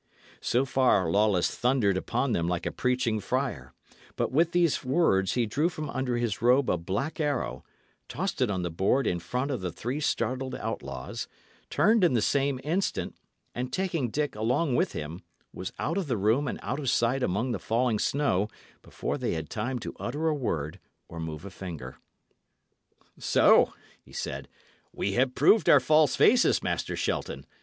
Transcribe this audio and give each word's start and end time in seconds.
So 0.39 0.65
far 0.65 1.11
Lawless 1.11 1.53
thundered 1.53 1.95
upon 1.95 2.31
them 2.31 2.47
like 2.47 2.65
a 2.65 2.71
preaching 2.71 3.19
friar; 3.19 3.71
but 4.15 4.31
with 4.31 4.51
these 4.51 4.83
words 4.83 5.33
he 5.33 5.45
drew 5.45 5.69
from 5.69 5.91
under 5.91 6.17
his 6.17 6.41
robe 6.41 6.71
a 6.71 6.77
black 6.79 7.19
arrow, 7.19 7.63
tossed 8.09 8.41
it 8.41 8.49
on 8.49 8.63
the 8.63 8.71
board 8.71 9.05
in 9.05 9.19
front 9.19 9.51
of 9.51 9.61
the 9.61 9.71
three 9.71 9.99
startled 9.99 10.55
outlaws, 10.55 11.27
turned 11.69 12.03
in 12.03 12.15
the 12.15 12.21
same 12.23 12.59
instant, 12.63 13.15
and, 13.53 13.71
taking 13.71 14.09
Dick 14.09 14.33
along 14.35 14.75
with 14.75 14.93
him, 14.93 15.21
was 15.53 15.71
out 15.77 15.99
of 15.99 16.07
the 16.07 16.17
room 16.17 16.47
and 16.47 16.59
out 16.63 16.79
of 16.79 16.89
sight 16.89 17.21
among 17.21 17.51
the 17.51 17.59
falling 17.59 17.99
snow 17.99 18.47
before 18.81 19.19
they 19.19 19.33
had 19.33 19.51
time 19.51 19.77
to 19.77 19.95
utter 19.99 20.27
a 20.27 20.33
word 20.33 20.79
or 21.09 21.19
move 21.19 21.45
a 21.45 21.51
finger. 21.51 21.97
"So," 23.19 23.75
he 24.01 24.13
said, 24.13 24.47
"we 24.91 25.11
have 25.13 25.35
proved 25.35 25.69
our 25.69 25.79
false 25.79 26.15
faces, 26.15 26.63
Master 26.63 26.95
Shelton. 26.95 27.45